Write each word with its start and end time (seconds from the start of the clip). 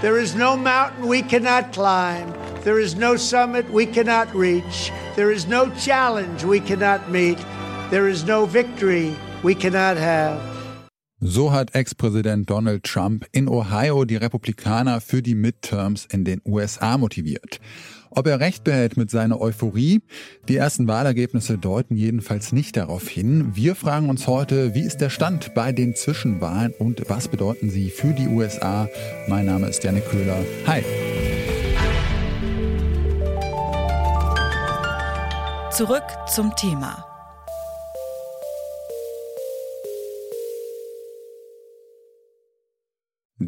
There 0.00 0.20
is 0.20 0.36
no 0.36 0.56
mountain 0.56 1.08
we 1.08 1.22
cannot 1.22 1.72
climb. 1.72 2.32
There 2.62 2.78
is 2.78 2.94
no 2.94 3.16
summit 3.16 3.68
we 3.68 3.84
cannot 3.84 4.32
reach. 4.32 4.92
There 5.16 5.32
is 5.32 5.48
no 5.48 5.70
challenge 5.70 6.44
we 6.44 6.60
cannot 6.60 7.10
meet. 7.10 7.38
There 7.90 8.06
is 8.06 8.22
no 8.22 8.46
victory 8.46 9.16
we 9.42 9.56
cannot 9.56 9.96
have. 9.96 10.57
So 11.20 11.50
hat 11.50 11.74
Ex-Präsident 11.74 12.48
Donald 12.48 12.84
Trump 12.84 13.26
in 13.32 13.48
Ohio 13.48 14.04
die 14.04 14.14
Republikaner 14.14 15.00
für 15.00 15.20
die 15.20 15.34
Midterms 15.34 16.06
in 16.06 16.24
den 16.24 16.40
USA 16.44 16.96
motiviert. 16.96 17.58
Ob 18.10 18.28
er 18.28 18.38
recht 18.38 18.62
behält 18.62 18.96
mit 18.96 19.10
seiner 19.10 19.40
Euphorie? 19.40 20.00
Die 20.46 20.54
ersten 20.54 20.86
Wahlergebnisse 20.86 21.58
deuten 21.58 21.96
jedenfalls 21.96 22.52
nicht 22.52 22.76
darauf 22.76 23.08
hin. 23.08 23.50
Wir 23.54 23.74
fragen 23.74 24.10
uns 24.10 24.28
heute, 24.28 24.76
wie 24.76 24.82
ist 24.82 24.98
der 24.98 25.10
Stand 25.10 25.54
bei 25.54 25.72
den 25.72 25.96
Zwischenwahlen 25.96 26.72
und 26.78 27.02
was 27.08 27.26
bedeuten 27.26 27.68
sie 27.68 27.90
für 27.90 28.12
die 28.12 28.28
USA? 28.28 28.88
Mein 29.26 29.46
Name 29.46 29.66
ist 29.66 29.82
Janik 29.82 30.08
Köhler. 30.08 30.38
Hi. 30.68 30.84
Zurück 35.72 36.04
zum 36.32 36.54
Thema. 36.54 37.17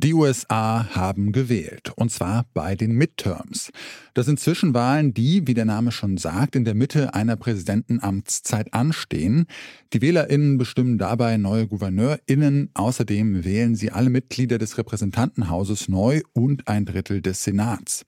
Die 0.02 0.14
USA 0.14 0.86
haben 0.94 1.30
gewählt, 1.30 1.92
und 1.94 2.10
zwar 2.10 2.46
bei 2.54 2.74
den 2.74 2.92
Midterms. 2.92 3.70
Das 4.14 4.24
sind 4.24 4.40
Zwischenwahlen, 4.40 5.12
die, 5.12 5.46
wie 5.46 5.52
der 5.52 5.66
Name 5.66 5.92
schon 5.92 6.16
sagt, 6.16 6.56
in 6.56 6.64
der 6.64 6.72
Mitte 6.72 7.12
einer 7.12 7.36
Präsidentenamtszeit 7.36 8.72
anstehen. 8.72 9.44
Die 9.92 10.00
Wählerinnen 10.00 10.56
bestimmen 10.56 10.96
dabei 10.96 11.36
neue 11.36 11.66
Gouverneurinnen. 11.66 12.70
Außerdem 12.72 13.44
wählen 13.44 13.74
sie 13.74 13.90
alle 13.90 14.08
Mitglieder 14.08 14.56
des 14.56 14.78
Repräsentantenhauses 14.78 15.90
neu 15.90 16.22
und 16.32 16.66
ein 16.66 16.86
Drittel 16.86 17.20
des 17.20 17.44
Senats. 17.44 18.06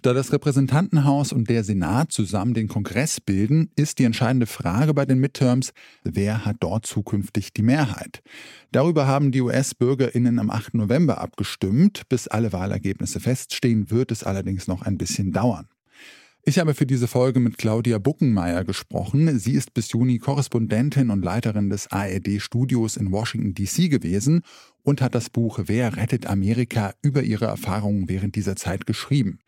Da 0.00 0.12
das 0.12 0.32
Repräsentantenhaus 0.32 1.32
und 1.32 1.50
der 1.50 1.64
Senat 1.64 2.12
zusammen 2.12 2.54
den 2.54 2.68
Kongress 2.68 3.20
bilden, 3.20 3.72
ist 3.74 3.98
die 3.98 4.04
entscheidende 4.04 4.46
Frage 4.46 4.94
bei 4.94 5.04
den 5.04 5.18
Midterms, 5.18 5.72
wer 6.04 6.44
hat 6.44 6.58
dort 6.60 6.86
zukünftig 6.86 7.52
die 7.52 7.62
Mehrheit? 7.62 8.22
Darüber 8.70 9.08
haben 9.08 9.32
die 9.32 9.40
US-Bürgerinnen 9.40 10.38
am 10.38 10.50
8. 10.50 10.74
November 10.74 11.20
abgestimmt. 11.20 12.02
Bis 12.08 12.28
alle 12.28 12.52
Wahlergebnisse 12.52 13.18
feststehen, 13.18 13.90
wird 13.90 14.12
es 14.12 14.22
allerdings 14.22 14.68
noch 14.68 14.82
ein 14.82 14.98
bisschen 14.98 15.32
dauern. 15.32 15.66
Ich 16.44 16.60
habe 16.60 16.74
für 16.74 16.86
diese 16.86 17.08
Folge 17.08 17.40
mit 17.40 17.58
Claudia 17.58 17.98
Buckenmeier 17.98 18.64
gesprochen. 18.64 19.38
Sie 19.38 19.52
ist 19.52 19.74
bis 19.74 19.90
Juni 19.90 20.18
Korrespondentin 20.18 21.10
und 21.10 21.24
Leiterin 21.24 21.70
des 21.70 21.90
ARD-Studios 21.90 22.96
in 22.96 23.10
Washington, 23.10 23.52
D.C. 23.52 23.88
gewesen 23.88 24.42
und 24.88 25.02
hat 25.02 25.14
das 25.14 25.28
Buch 25.28 25.60
Wer 25.66 25.98
rettet 25.98 26.26
Amerika 26.26 26.94
über 27.02 27.22
ihre 27.22 27.44
Erfahrungen 27.44 28.08
während 28.08 28.36
dieser 28.36 28.56
Zeit 28.56 28.86
geschrieben. 28.86 29.38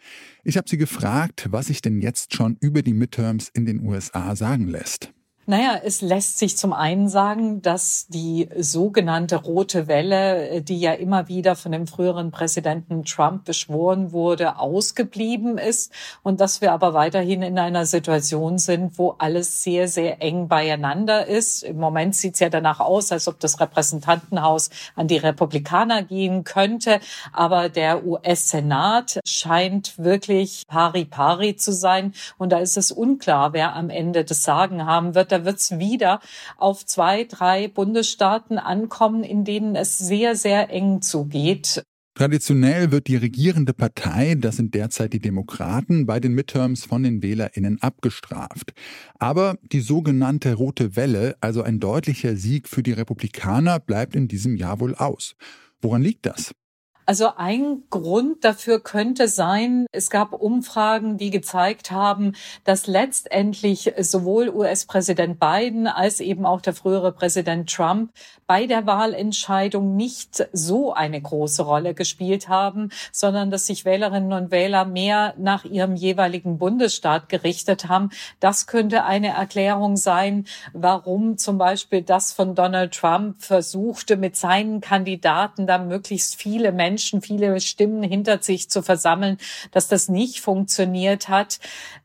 Ich 0.44 0.58
habe 0.58 0.68
sie 0.68 0.76
gefragt, 0.76 1.48
was 1.50 1.68
sich 1.68 1.80
denn 1.80 2.02
jetzt 2.02 2.34
schon 2.34 2.58
über 2.60 2.82
die 2.82 2.92
Midterms 2.92 3.48
in 3.48 3.64
den 3.64 3.80
USA 3.80 4.36
sagen 4.36 4.68
lässt. 4.68 5.14
Naja, 5.50 5.80
es 5.82 6.00
lässt 6.00 6.38
sich 6.38 6.56
zum 6.56 6.72
einen 6.72 7.08
sagen, 7.08 7.60
dass 7.60 8.06
die 8.06 8.48
sogenannte 8.56 9.34
rote 9.34 9.88
Welle, 9.88 10.62
die 10.62 10.78
ja 10.78 10.92
immer 10.92 11.26
wieder 11.26 11.56
von 11.56 11.72
dem 11.72 11.88
früheren 11.88 12.30
Präsidenten 12.30 13.04
Trump 13.04 13.46
beschworen 13.46 14.12
wurde, 14.12 14.60
ausgeblieben 14.60 15.58
ist 15.58 15.92
und 16.22 16.40
dass 16.40 16.60
wir 16.60 16.70
aber 16.70 16.94
weiterhin 16.94 17.42
in 17.42 17.58
einer 17.58 17.84
Situation 17.84 18.58
sind, 18.58 18.96
wo 18.96 19.16
alles 19.18 19.64
sehr, 19.64 19.88
sehr 19.88 20.22
eng 20.22 20.46
beieinander 20.46 21.26
ist. 21.26 21.64
Im 21.64 21.78
Moment 21.78 22.14
sieht 22.14 22.34
es 22.34 22.40
ja 22.40 22.48
danach 22.48 22.78
aus, 22.78 23.10
als 23.10 23.26
ob 23.26 23.40
das 23.40 23.58
Repräsentantenhaus 23.58 24.70
an 24.94 25.08
die 25.08 25.16
Republikaner 25.16 26.04
gehen 26.04 26.44
könnte, 26.44 27.00
aber 27.32 27.70
der 27.70 28.06
US-Senat 28.06 29.18
scheint 29.26 29.98
wirklich 29.98 30.62
pari 30.68 31.06
pari 31.06 31.56
zu 31.56 31.72
sein. 31.72 32.14
Und 32.38 32.52
da 32.52 32.58
ist 32.58 32.76
es 32.76 32.92
unklar, 32.92 33.52
wer 33.52 33.74
am 33.74 33.90
Ende 33.90 34.22
das 34.24 34.44
Sagen 34.44 34.86
haben 34.86 35.16
wird 35.16 35.39
wird 35.44 35.58
es 35.58 35.78
wieder 35.78 36.20
auf 36.56 36.84
zwei, 36.86 37.24
drei 37.24 37.68
Bundesstaaten 37.68 38.58
ankommen, 38.58 39.24
in 39.24 39.44
denen 39.44 39.76
es 39.76 39.98
sehr, 39.98 40.36
sehr 40.36 40.70
eng 40.70 41.02
zugeht. 41.02 41.82
Traditionell 42.14 42.90
wird 42.90 43.06
die 43.06 43.16
regierende 43.16 43.72
Partei, 43.72 44.34
das 44.34 44.56
sind 44.56 44.74
derzeit 44.74 45.12
die 45.12 45.20
Demokraten, 45.20 46.04
bei 46.06 46.20
den 46.20 46.34
Midterms 46.34 46.84
von 46.84 47.02
den 47.02 47.22
Wählerinnen 47.22 47.80
abgestraft. 47.80 48.74
Aber 49.18 49.56
die 49.62 49.80
sogenannte 49.80 50.54
rote 50.54 50.96
Welle, 50.96 51.36
also 51.40 51.62
ein 51.62 51.80
deutlicher 51.80 52.36
Sieg 52.36 52.68
für 52.68 52.82
die 52.82 52.92
Republikaner, 52.92 53.78
bleibt 53.78 54.14
in 54.14 54.28
diesem 54.28 54.56
Jahr 54.56 54.80
wohl 54.80 54.94
aus. 54.96 55.34
Woran 55.80 56.02
liegt 56.02 56.26
das? 56.26 56.52
Also 57.10 57.32
ein 57.36 57.82
Grund 57.90 58.44
dafür 58.44 58.78
könnte 58.78 59.26
sein, 59.26 59.86
es 59.90 60.10
gab 60.10 60.32
Umfragen, 60.32 61.18
die 61.18 61.30
gezeigt 61.30 61.90
haben, 61.90 62.34
dass 62.62 62.86
letztendlich 62.86 63.92
sowohl 63.98 64.48
US-Präsident 64.48 65.40
Biden 65.40 65.88
als 65.88 66.20
eben 66.20 66.46
auch 66.46 66.60
der 66.60 66.72
frühere 66.72 67.10
Präsident 67.10 67.68
Trump 67.68 68.12
bei 68.46 68.66
der 68.66 68.86
Wahlentscheidung 68.86 69.96
nicht 69.96 70.46
so 70.52 70.92
eine 70.92 71.20
große 71.20 71.64
Rolle 71.64 71.94
gespielt 71.94 72.48
haben, 72.48 72.90
sondern 73.10 73.50
dass 73.50 73.66
sich 73.66 73.84
Wählerinnen 73.84 74.32
und 74.32 74.52
Wähler 74.52 74.84
mehr 74.84 75.34
nach 75.36 75.64
ihrem 75.64 75.96
jeweiligen 75.96 76.58
Bundesstaat 76.58 77.28
gerichtet 77.28 77.88
haben. 77.88 78.10
Das 78.38 78.68
könnte 78.68 79.04
eine 79.04 79.30
Erklärung 79.30 79.96
sein, 79.96 80.46
warum 80.74 81.38
zum 81.38 81.58
Beispiel 81.58 82.02
das 82.02 82.32
von 82.32 82.54
Donald 82.54 82.94
Trump 82.94 83.42
versuchte, 83.42 84.16
mit 84.16 84.36
seinen 84.36 84.80
Kandidaten 84.80 85.66
da 85.66 85.78
möglichst 85.78 86.36
viele 86.36 86.70
Menschen 86.70 86.99
Menschen, 87.00 87.22
viele 87.22 87.58
Stimmen 87.62 88.02
hinter 88.02 88.42
sich 88.42 88.68
zu 88.68 88.82
versammeln, 88.82 89.38
dass 89.70 89.88
das 89.88 90.10
nicht 90.10 90.42
funktioniert 90.42 91.30
hat. 91.30 91.58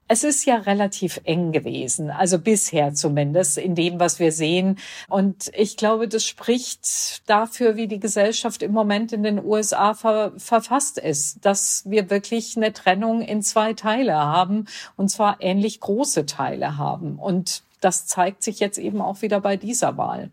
Es 0.07 0.23
ist 0.23 0.45
ja 0.45 0.56
relativ 0.56 1.19
eng 1.25 1.51
gewesen, 1.51 2.11
also 2.11 2.39
bisher 2.39 2.94
zumindest 2.94 3.57
in 3.57 3.75
dem, 3.75 4.00
was 4.00 4.19
wir 4.19 4.31
sehen. 4.31 4.78
Und 5.09 5.51
ich 5.53 5.75
glaube, 5.75 6.07
das 6.07 6.23
spricht 6.23 7.28
dafür, 7.29 7.75
wie 7.75 7.88
die 7.89 8.00
Gesellschaft 8.00 8.61
im 8.61 8.72
Moment 8.72 9.11
in 9.11 9.23
den 9.23 9.44
USA 9.44 9.94
ver 9.95 10.31
verfasst 10.38 10.97
ist, 10.97 11.44
dass 11.44 11.83
wir 11.85 12.09
wirklich 12.09 12.56
eine 12.56 12.72
Trennung 12.72 13.22
in 13.22 13.41
zwei 13.41 13.73
Teile 13.73 14.16
haben, 14.16 14.66
und 14.95 15.09
zwar 15.09 15.41
ähnlich 15.41 15.81
große 15.81 16.25
Teile 16.25 16.77
haben. 16.77 17.19
Und 17.19 17.63
das 17.81 18.06
zeigt 18.06 18.44
sich 18.44 18.62
jetzt 18.62 18.77
eben 18.77 19.01
auch 19.01 19.22
wieder 19.22 19.41
bei 19.41 19.57
dieser 19.57 19.97
Wahl. 19.97 20.31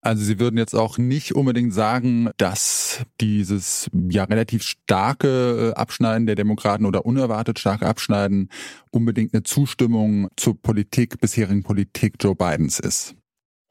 Also 0.00 0.22
Sie 0.22 0.38
würden 0.38 0.58
jetzt 0.58 0.74
auch 0.74 0.96
nicht 0.96 1.34
unbedingt 1.34 1.74
sagen, 1.74 2.30
dass 2.36 3.02
dieses 3.20 3.90
ja 4.08 4.24
relativ 4.24 4.62
starke 4.62 5.72
äh, 5.74 5.78
Abschneiden 5.78 6.26
der 6.26 6.36
Demokraten 6.36 6.86
oder 6.86 7.04
unerwartet 7.04 7.58
starke 7.58 7.86
Abschneiden 7.86 8.48
unbedingt 8.90 9.34
eine 9.34 9.42
Zustimmung 9.42 10.28
zur 10.36 10.60
Politik, 10.60 11.20
bisherigen 11.20 11.64
Politik 11.64 12.14
Joe 12.20 12.36
Bidens 12.36 12.78
ist. 12.78 13.17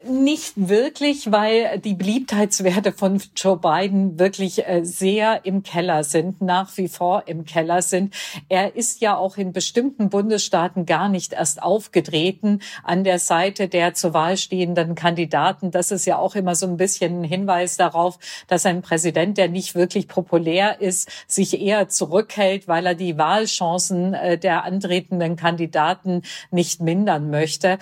Nicht 0.03 0.53
wirklich, 0.55 1.31
weil 1.31 1.79
die 1.79 1.95
Beliebtheitswerte 1.95 2.91
von 2.91 3.19
Joe 3.35 3.57
Biden 3.57 4.19
wirklich 4.19 4.67
äh, 4.67 4.83
sehr 4.83 5.43
im 5.43 5.63
Keller 5.63 6.03
sind, 6.03 6.39
nach 6.39 6.77
wie 6.77 6.87
vor 6.87 7.23
im 7.25 7.45
Keller 7.45 7.81
sind. 7.81 8.13
Er 8.47 8.75
ist 8.75 9.01
ja 9.01 9.17
auch 9.17 9.37
in 9.37 9.53
bestimmten 9.53 10.09
Bundesstaaten 10.09 10.85
gar 10.85 11.09
nicht 11.09 11.33
erst 11.33 11.63
aufgetreten 11.63 12.61
an 12.83 13.03
der 13.03 13.17
Seite 13.17 13.69
der 13.69 13.95
zur 13.95 14.13
Wahl 14.13 14.37
stehenden 14.37 14.93
Kandidaten. 14.93 15.71
Das 15.71 15.89
ist 15.89 16.05
ja 16.05 16.19
auch 16.19 16.35
immer 16.35 16.53
so 16.53 16.67
ein 16.67 16.77
bisschen 16.77 17.21
ein 17.21 17.23
Hinweis 17.23 17.75
darauf, 17.75 18.19
dass 18.47 18.67
ein 18.67 18.83
Präsident, 18.83 19.39
der 19.39 19.49
nicht 19.49 19.73
wirklich 19.73 20.07
populär 20.07 20.79
ist, 20.79 21.09
sich 21.25 21.59
eher 21.59 21.89
zurückhält, 21.89 22.67
weil 22.67 22.85
er 22.85 22.95
die 22.95 23.17
Wahlchancen 23.17 24.13
äh, 24.13 24.37
der 24.37 24.63
antretenden 24.63 25.37
Kandidaten 25.37 26.21
nicht 26.51 26.81
mindern 26.81 27.31
möchte. 27.31 27.79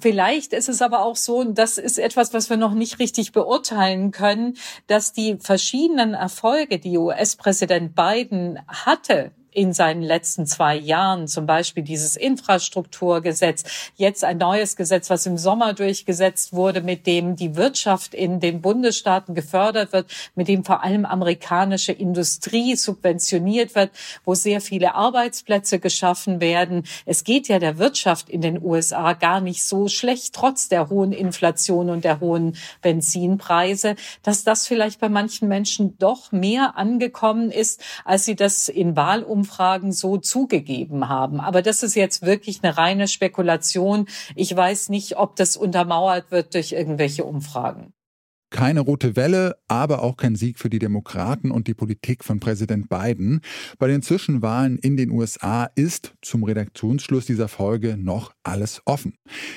Vielleicht 0.00 0.52
ist 0.52 0.68
es 0.68 0.82
aber 0.82 1.02
auch 1.02 1.16
so, 1.16 1.38
und 1.38 1.56
das 1.56 1.78
ist 1.78 1.98
etwas, 1.98 2.34
was 2.34 2.50
wir 2.50 2.56
noch 2.56 2.74
nicht 2.74 2.98
richtig 2.98 3.32
beurteilen 3.32 4.10
können, 4.10 4.56
dass 4.88 5.12
die 5.12 5.36
verschiedenen 5.38 6.14
Erfolge, 6.14 6.78
die 6.78 6.98
US-Präsident 6.98 7.94
Biden 7.94 8.58
hatte 8.66 9.30
in 9.54 9.72
seinen 9.72 10.02
letzten 10.02 10.46
zwei 10.46 10.76
Jahren, 10.76 11.28
zum 11.28 11.46
Beispiel 11.46 11.84
dieses 11.84 12.16
Infrastrukturgesetz, 12.16 13.62
jetzt 13.94 14.24
ein 14.24 14.38
neues 14.38 14.74
Gesetz, 14.74 15.10
was 15.10 15.26
im 15.26 15.38
Sommer 15.38 15.74
durchgesetzt 15.74 16.52
wurde, 16.52 16.82
mit 16.82 17.06
dem 17.06 17.36
die 17.36 17.54
Wirtschaft 17.54 18.14
in 18.14 18.40
den 18.40 18.60
Bundesstaaten 18.60 19.34
gefördert 19.34 19.92
wird, 19.92 20.06
mit 20.34 20.48
dem 20.48 20.64
vor 20.64 20.82
allem 20.82 21.04
amerikanische 21.04 21.92
Industrie 21.92 22.74
subventioniert 22.74 23.76
wird, 23.76 23.90
wo 24.24 24.34
sehr 24.34 24.60
viele 24.60 24.96
Arbeitsplätze 24.96 25.78
geschaffen 25.78 26.40
werden. 26.40 26.84
Es 27.06 27.22
geht 27.22 27.46
ja 27.46 27.60
der 27.60 27.78
Wirtschaft 27.78 28.28
in 28.28 28.40
den 28.40 28.60
USA 28.60 29.12
gar 29.12 29.40
nicht 29.40 29.64
so 29.64 29.86
schlecht, 29.86 30.34
trotz 30.34 30.68
der 30.68 30.90
hohen 30.90 31.12
Inflation 31.12 31.90
und 31.90 32.04
der 32.04 32.18
hohen 32.18 32.56
Benzinpreise, 32.82 33.94
dass 34.24 34.42
das 34.42 34.66
vielleicht 34.66 34.98
bei 34.98 35.08
manchen 35.08 35.46
Menschen 35.46 35.96
doch 35.98 36.32
mehr 36.32 36.76
angekommen 36.76 37.52
ist, 37.52 37.80
als 38.04 38.24
sie 38.24 38.34
das 38.34 38.68
in 38.68 38.96
Wahlumfragen 38.96 39.43
Umfragen 39.44 39.92
so 39.92 40.16
zugegeben 40.16 41.10
haben. 41.10 41.38
Aber 41.38 41.60
das 41.60 41.82
ist 41.82 41.96
jetzt 41.96 42.22
wirklich 42.22 42.60
eine 42.62 42.78
reine 42.78 43.08
Spekulation. 43.08 44.06
Ich 44.34 44.56
weiß 44.56 44.88
nicht, 44.88 45.18
ob 45.18 45.36
das 45.36 45.58
untermauert 45.58 46.30
wird 46.30 46.54
durch 46.54 46.72
irgendwelche 46.72 47.24
Umfragen. 47.24 47.92
Keine 48.50 48.80
rote 48.80 49.16
Welle, 49.16 49.56
aber 49.68 50.02
auch 50.02 50.16
kein 50.16 50.34
Sieg 50.34 50.58
für 50.58 50.70
die 50.70 50.78
Demokraten 50.78 51.50
und 51.50 51.66
die 51.66 51.74
Politik 51.74 52.24
von 52.24 52.40
Präsident 52.40 52.88
Biden. 52.88 53.40
Bei 53.78 53.86
den 53.86 54.00
Zwischenwahlen 54.00 54.78
in 54.78 54.96
den 54.96 55.10
USA 55.10 55.68
ist 55.74 56.14
zum 56.22 56.44
Redaktionsschluss 56.44 57.26
dieser 57.26 57.48
Folge 57.48 57.98
noch 57.98 58.32
alles 58.44 58.80
offen. 58.86 59.14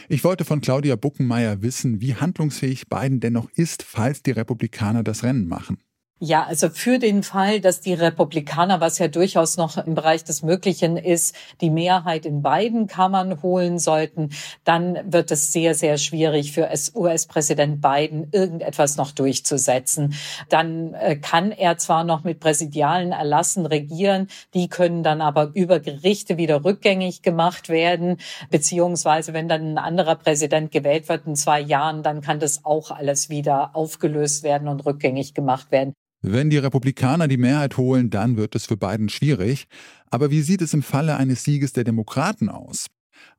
Ich 0.10 0.26
wollte 0.26 0.44
von 0.44 0.60
Claudia 0.60 0.98
Buckenmeier 0.98 1.62
wissen, 1.62 2.02
wie 2.02 2.16
handlungsfähig 2.16 2.90
Biden 2.90 3.22
dennoch 3.22 3.50
ist, 3.56 3.84
falls 3.84 4.22
die 4.22 4.32
Republikaner 4.32 5.04
das 5.04 5.24
Rennen 5.24 5.48
machen. 5.48 5.78
Ja, 6.20 6.46
also 6.46 6.70
für 6.70 6.98
den 6.98 7.22
Fall, 7.22 7.62
dass 7.62 7.80
die 7.80 7.94
Republikaner, 7.94 8.82
was 8.82 8.98
ja 8.98 9.08
durchaus 9.08 9.56
noch 9.56 9.78
im 9.78 9.94
Bereich 9.94 10.24
des 10.24 10.42
Möglichen 10.42 10.98
ist, 10.98 11.36
die 11.62 11.70
Mehrheit 11.70 12.26
in 12.26 12.42
beiden 12.42 12.88
Kammern 12.88 13.44
holen 13.44 13.78
sollten, 13.78 14.32
dann 14.64 14.98
wird 15.06 15.30
es 15.30 15.54
sehr, 15.54 15.76
sehr 15.76 16.00
schwierig 16.00 16.54
für 16.54 16.72
US-Präsident 16.96 17.82
Biden, 17.82 18.30
irgendetwas 18.32 18.98
noch 18.98 19.12
durchzusetzen. 19.12 20.16
Dann 20.50 20.96
äh, 20.96 21.18
kann 21.18 21.52
er 21.52 21.78
zwar 21.78 22.04
noch 22.04 22.24
mit 22.24 22.40
präsidialen 22.40 23.12
Erlassen 23.12 23.68
regieren, 23.68 24.28
die 24.56 24.70
können 24.70 25.04
dann 25.04 25.22
aber 25.22 25.52
über 25.54 25.80
Gerichte 25.80 26.38
wieder 26.38 26.66
rückgängig 26.66 27.22
gemacht 27.22 27.70
werden, 27.70 28.18
beziehungsweise 28.50 29.34
wenn 29.34 29.48
dann 29.48 29.74
ein 29.74 29.78
anderer 29.78 30.16
Präsident 30.16 30.72
gewählt 30.72 31.10
wird 31.10 31.28
in 31.28 31.36
zwei 31.36 31.60
Jahren, 31.60 32.02
dann 32.02 32.22
kann 32.22 32.40
das 32.40 32.66
auch 32.66 32.90
alles 32.90 33.30
wieder 33.30 33.76
aufgelöst 33.76 34.42
werden 34.42 34.68
und 34.68 34.84
rückgängig 34.84 35.36
gemacht 35.36 35.72
werden. 35.72 35.94
Wenn 36.22 36.50
die 36.50 36.58
Republikaner 36.58 37.28
die 37.28 37.38
Mehrheit 37.38 37.78
holen, 37.78 38.10
dann 38.10 38.38
wird 38.38 38.56
es 38.56 38.66
für 38.66 38.78
Biden 38.78 39.10
schwierig. 39.10 39.68
Aber 40.10 40.32
wie 40.32 40.42
sieht 40.42 40.62
es 40.62 40.74
im 40.74 40.82
Falle 40.82 41.16
eines 41.18 41.44
Sieges 41.44 41.74
der 41.74 41.84
Demokraten 41.84 42.50
aus? 42.50 42.88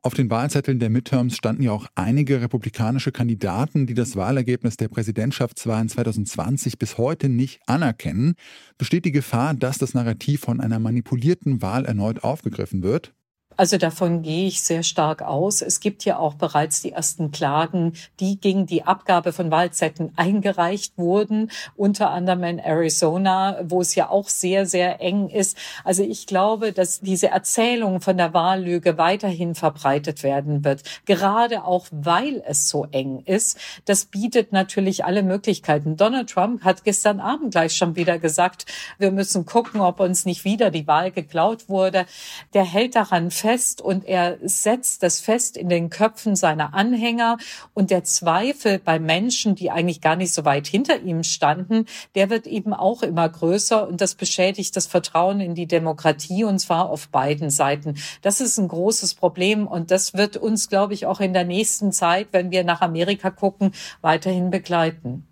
Auf 0.03 0.15
den 0.15 0.31
Wahlzetteln 0.31 0.79
der 0.79 0.91
Midterms 0.91 1.37
standen 1.37 1.63
ja 1.63 1.73
auch 1.73 1.87
einige 1.95 2.41
republikanische 2.41 3.13
Kandidaten, 3.13 3.87
die 3.87 3.95
das 3.95 4.17
Wahlergebnis 4.17 4.77
der 4.77 4.89
Präsidentschaftswahlen 4.89 5.89
2020 5.89 6.79
bis 6.79 6.99
heute 6.99 7.29
nicht 7.29 7.61
anerkennen. 7.67 8.35
Besteht 8.77 9.05
die 9.05 9.13
Gefahr, 9.13 9.55
dass 9.55 9.79
das 9.79 9.95
Narrativ 9.95 10.41
von 10.41 10.61
einer 10.61 10.79
manipulierten 10.79 11.63
Wahl 11.63 11.85
erneut 11.85 12.23
aufgegriffen 12.25 12.83
wird? 12.83 13.13
Also 13.59 13.77
davon 13.77 14.23
gehe 14.23 14.47
ich 14.47 14.63
sehr 14.63 14.85
stark 14.85 15.21
aus. 15.21 15.63
Es 15.63 15.81
gibt 15.81 16.05
ja 16.05 16.17
auch 16.17 16.35
bereits 16.35 16.81
die 16.81 16.93
ersten 16.93 17.33
Klagen, 17.33 17.95
die 18.21 18.41
gegen 18.41 18.67
die 18.67 18.85
Abgabe 18.85 19.33
von 19.33 19.51
Wahlzetteln 19.51 20.13
eingereicht 20.15 20.97
wurden, 20.97 21.51
unter 21.75 22.11
anderem 22.11 22.45
in 22.45 22.59
Arizona, 22.61 23.59
wo 23.65 23.81
es 23.81 23.97
ja 23.97 24.11
auch 24.11 24.29
sehr, 24.29 24.65
sehr 24.65 25.01
eng 25.01 25.29
ist. 25.29 25.59
Also 25.83 26.05
ich 26.05 26.29
glaube, 26.29 26.73
dass 26.73 27.01
diese 27.01 27.31
Erzählung 27.31 28.01
von 28.01 28.17
der 28.17 28.33
Wahllüge 28.33 28.97
weiterhin 28.97 29.57
verbreitet 29.57 30.23
werden 30.23 30.63
wird, 30.63 30.85
gerade 31.05 31.65
auch 31.65 31.89
weil 31.91 32.45
es 32.47 32.69
so 32.69 32.87
eng 32.93 33.25
ist. 33.25 33.59
Das 33.87 34.05
bietet 34.05 34.53
natürlich 34.53 35.05
alle 35.05 35.25
Möglichkeiten. 35.25 35.97
Donald 35.97 36.31
Trump 36.31 36.63
hat 36.63 36.85
gestern 36.85 37.19
Abend 37.19 37.51
gleich 37.51 37.75
schon 37.75 37.97
wieder 37.97 38.21
gesagt, 38.21 38.67
wir 38.99 39.11
müssen 39.11 39.47
gucken, 39.47 39.81
ob 39.81 39.99
uns 39.99 40.27
nicht 40.27 40.45
wieder 40.45 40.71
die 40.71 40.87
Wahl 40.87 41.11
geklaut 41.11 41.69
wurde. 41.69 42.07
Der 42.55 42.65
hält 42.65 42.95
daran 42.95 43.33
fest, 43.33 43.48
fest 43.49 43.81
und 43.81 44.05
er 44.05 44.37
setzt 44.43 45.03
das 45.03 45.21
fest 45.21 45.57
in 45.57 45.71
den 45.71 45.89
Köpfen 45.89 46.37
seiner 46.37 46.75
Anhänger 46.75 47.39
und 47.73 47.91
der 47.91 48.05
Zweifel 48.05 48.79
bei 48.79 48.99
Menschen, 48.99 49.55
die 49.55 49.71
eigentlich 49.71 50.03
gar 50.03 50.17
nicht 50.17 50.35
so 50.35 50.45
weit 50.45 50.67
hinter 50.67 51.01
ihm 51.01 51.23
standen, 51.23 51.87
der 52.15 52.29
wird 52.29 52.47
eben 52.47 52.75
auch 52.75 53.03
immer 53.03 53.27
größer 53.27 53.89
und 53.89 54.03
das 54.03 54.17
beschädigt 54.17 54.77
das 54.77 54.87
Vertrauen 54.87 55.41
in 55.41 55.55
die 55.55 55.67
Demokratie 55.67 56.45
und 56.45 56.59
zwar 56.59 56.91
auf 56.91 57.09
beiden 57.09 57.49
Seiten. 57.49 57.95
Das 58.21 58.43
ist 58.43 58.59
ein 58.59 58.69
großes 58.69 59.15
Problem 59.15 59.67
und 59.67 59.91
das 59.91 60.13
wird 60.13 60.37
uns, 60.37 60.69
glaube 60.69 60.93
ich, 60.93 61.07
auch 61.07 61.21
in 61.21 61.33
der 61.33 61.45
nächsten 61.45 61.91
Zeit, 61.91 62.29
wenn 62.33 62.51
wir 62.51 62.65
nach 62.65 62.83
Amerika 62.83 63.31
gucken, 63.31 63.73
weiterhin 64.03 64.51
begleiten. 64.51 65.27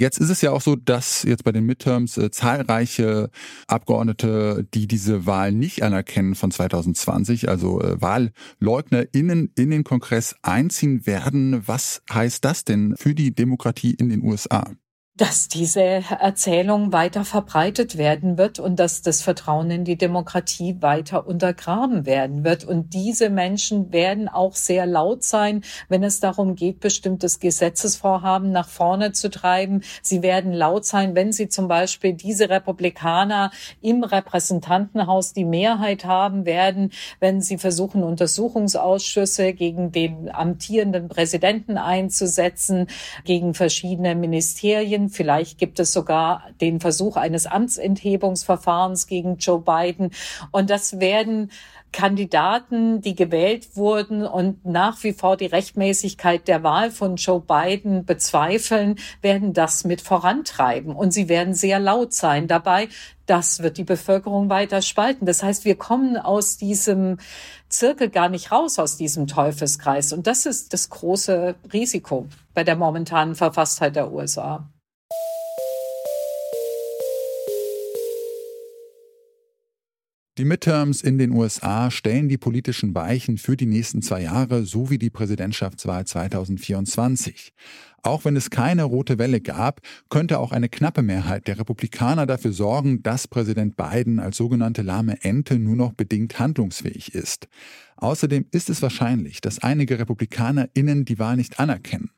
Jetzt 0.00 0.18
ist 0.18 0.30
es 0.30 0.40
ja 0.40 0.50
auch 0.50 0.62
so, 0.62 0.76
dass 0.76 1.24
jetzt 1.24 1.44
bei 1.44 1.52
den 1.52 1.66
Midterms 1.66 2.16
äh, 2.16 2.30
zahlreiche 2.30 3.28
Abgeordnete, 3.66 4.66
die 4.72 4.86
diese 4.86 5.26
Wahl 5.26 5.52
nicht 5.52 5.82
anerkennen 5.82 6.34
von 6.34 6.50
2020, 6.50 7.50
also 7.50 7.82
äh, 7.82 8.00
WahlleugnerInnen 8.00 9.52
in 9.58 9.70
den 9.70 9.84
Kongress 9.84 10.36
einziehen 10.40 11.06
werden. 11.06 11.68
Was 11.68 12.00
heißt 12.10 12.42
das 12.46 12.64
denn 12.64 12.94
für 12.96 13.14
die 13.14 13.34
Demokratie 13.34 13.92
in 13.92 14.08
den 14.08 14.22
USA? 14.22 14.72
Dass 15.20 15.48
diese 15.48 15.82
Erzählung 15.82 16.94
weiter 16.94 17.26
verbreitet 17.26 17.98
werden 17.98 18.38
wird 18.38 18.58
und 18.58 18.76
dass 18.80 19.02
das 19.02 19.20
Vertrauen 19.20 19.70
in 19.70 19.84
die 19.84 19.98
Demokratie 19.98 20.76
weiter 20.80 21.26
untergraben 21.26 22.06
werden 22.06 22.42
wird. 22.42 22.64
Und 22.64 22.94
diese 22.94 23.28
Menschen 23.28 23.92
werden 23.92 24.30
auch 24.30 24.54
sehr 24.54 24.86
laut 24.86 25.22
sein, 25.22 25.62
wenn 25.90 26.02
es 26.04 26.20
darum 26.20 26.54
geht, 26.54 26.80
bestimmtes 26.80 27.38
Gesetzesvorhaben 27.38 28.50
nach 28.50 28.70
vorne 28.70 29.12
zu 29.12 29.28
treiben. 29.28 29.82
Sie 30.00 30.22
werden 30.22 30.54
laut 30.54 30.86
sein, 30.86 31.14
wenn 31.14 31.32
sie 31.34 31.50
zum 31.50 31.68
Beispiel 31.68 32.14
diese 32.14 32.48
Republikaner 32.48 33.50
im 33.82 34.04
Repräsentantenhaus 34.04 35.34
die 35.34 35.44
Mehrheit 35.44 36.06
haben 36.06 36.46
werden, 36.46 36.92
wenn 37.18 37.42
sie 37.42 37.58
versuchen, 37.58 38.04
Untersuchungsausschüsse 38.04 39.52
gegen 39.52 39.92
den 39.92 40.30
amtierenden 40.34 41.08
Präsidenten 41.08 41.76
einzusetzen, 41.76 42.86
gegen 43.24 43.52
verschiedene 43.52 44.14
Ministerien 44.14 45.09
Vielleicht 45.10 45.58
gibt 45.58 45.78
es 45.80 45.92
sogar 45.92 46.44
den 46.60 46.80
Versuch 46.80 47.16
eines 47.16 47.46
Amtsenthebungsverfahrens 47.46 49.06
gegen 49.06 49.36
Joe 49.36 49.60
Biden. 49.60 50.10
Und 50.50 50.70
das 50.70 51.00
werden 51.00 51.50
Kandidaten, 51.92 53.00
die 53.00 53.16
gewählt 53.16 53.76
wurden 53.76 54.24
und 54.24 54.64
nach 54.64 55.02
wie 55.02 55.12
vor 55.12 55.36
die 55.36 55.46
Rechtmäßigkeit 55.46 56.46
der 56.46 56.62
Wahl 56.62 56.90
von 56.90 57.16
Joe 57.16 57.40
Biden 57.40 58.04
bezweifeln, 58.04 58.96
werden 59.22 59.52
das 59.52 59.84
mit 59.84 60.00
vorantreiben. 60.00 60.94
Und 60.94 61.12
sie 61.12 61.28
werden 61.28 61.54
sehr 61.54 61.80
laut 61.80 62.12
sein 62.12 62.46
dabei. 62.46 62.88
Das 63.26 63.62
wird 63.62 63.76
die 63.76 63.84
Bevölkerung 63.84 64.50
weiter 64.50 64.82
spalten. 64.82 65.26
Das 65.26 65.42
heißt, 65.42 65.64
wir 65.64 65.76
kommen 65.76 66.16
aus 66.16 66.56
diesem 66.56 67.18
Zirkel 67.68 68.08
gar 68.08 68.28
nicht 68.28 68.52
raus, 68.52 68.78
aus 68.78 68.96
diesem 68.96 69.26
Teufelskreis. 69.26 70.12
Und 70.12 70.26
das 70.26 70.46
ist 70.46 70.72
das 70.72 70.90
große 70.90 71.56
Risiko 71.72 72.26
bei 72.54 72.62
der 72.62 72.76
momentanen 72.76 73.34
Verfasstheit 73.34 73.96
der 73.96 74.12
USA. 74.12 74.68
Die 80.40 80.46
Midterms 80.46 81.02
in 81.02 81.18
den 81.18 81.32
USA 81.32 81.90
stellen 81.90 82.30
die 82.30 82.38
politischen 82.38 82.94
Weichen 82.94 83.36
für 83.36 83.58
die 83.58 83.66
nächsten 83.66 84.00
zwei 84.00 84.22
Jahre 84.22 84.64
sowie 84.64 84.96
die 84.96 85.10
Präsidentschaftswahl 85.10 86.06
2024. 86.06 87.52
Auch 88.02 88.24
wenn 88.24 88.36
es 88.36 88.48
keine 88.48 88.84
rote 88.84 89.18
Welle 89.18 89.42
gab, 89.42 89.82
könnte 90.08 90.38
auch 90.38 90.52
eine 90.52 90.70
knappe 90.70 91.02
Mehrheit 91.02 91.46
der 91.46 91.58
Republikaner 91.58 92.24
dafür 92.24 92.54
sorgen, 92.54 93.02
dass 93.02 93.28
Präsident 93.28 93.76
Biden 93.76 94.18
als 94.18 94.38
sogenannte 94.38 94.80
lahme 94.80 95.22
Ente 95.22 95.58
nur 95.58 95.76
noch 95.76 95.92
bedingt 95.92 96.38
handlungsfähig 96.38 97.14
ist. 97.14 97.46
Außerdem 97.98 98.46
ist 98.50 98.70
es 98.70 98.80
wahrscheinlich, 98.80 99.42
dass 99.42 99.58
einige 99.58 99.98
RepublikanerInnen 99.98 101.04
die 101.04 101.18
Wahl 101.18 101.36
nicht 101.36 101.60
anerkennen. 101.60 102.12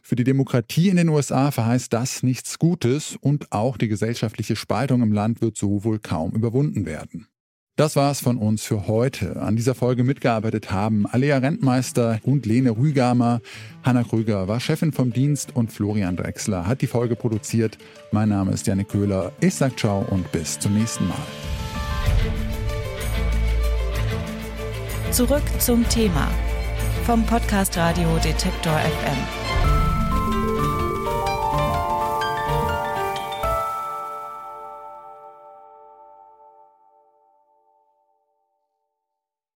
Für 0.00 0.16
die 0.16 0.24
Demokratie 0.24 0.88
in 0.88 0.96
den 0.96 1.10
USA 1.10 1.50
verheißt 1.50 1.92
das 1.92 2.22
nichts 2.22 2.58
Gutes 2.58 3.18
und 3.20 3.52
auch 3.52 3.76
die 3.76 3.88
gesellschaftliche 3.88 4.56
Spaltung 4.56 5.02
im 5.02 5.12
Land 5.12 5.42
wird 5.42 5.58
so 5.58 5.84
wohl 5.84 5.98
kaum 5.98 6.32
überwunden 6.32 6.86
werden. 6.86 7.26
Das 7.76 7.94
war's 7.94 8.20
von 8.20 8.38
uns 8.38 8.64
für 8.64 8.86
heute. 8.86 9.36
An 9.36 9.54
dieser 9.54 9.74
Folge 9.74 10.02
mitgearbeitet 10.02 10.70
haben 10.70 11.04
Alea 11.06 11.36
Rentmeister 11.36 12.20
und 12.22 12.46
Lene 12.46 12.70
Rügamer. 12.70 13.42
Hanna 13.82 14.02
Krüger 14.02 14.48
war 14.48 14.60
Chefin 14.60 14.92
vom 14.92 15.12
Dienst 15.12 15.54
und 15.54 15.70
Florian 15.70 16.16
Drexler 16.16 16.66
hat 16.66 16.80
die 16.80 16.86
Folge 16.86 17.16
produziert. 17.16 17.76
Mein 18.12 18.30
Name 18.30 18.52
ist 18.52 18.66
Janik 18.66 18.88
Köhler. 18.88 19.32
Ich 19.40 19.56
sag 19.56 19.78
ciao 19.78 20.06
und 20.08 20.32
bis 20.32 20.58
zum 20.58 20.72
nächsten 20.72 21.06
Mal. 21.06 21.16
Zurück 25.10 25.44
zum 25.58 25.86
Thema 25.90 26.30
vom 27.04 27.26
Podcast 27.26 27.76
Radio 27.76 28.08
Detektor 28.24 28.72
FM. 28.72 29.45